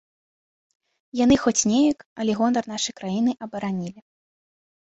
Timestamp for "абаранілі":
3.49-3.99